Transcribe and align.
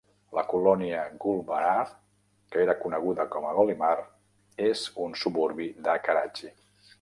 La 0.35 0.43
colònia 0.51 1.01
Gulbahar, 1.25 1.83
que 2.55 2.63
era 2.63 2.75
coneguda 2.85 3.27
com 3.35 3.45
a 3.51 3.53
Golimar, 3.59 3.93
és 4.71 4.83
un 5.05 5.15
suburbi 5.25 5.69
de 5.89 5.97
Karachi. 6.09 6.53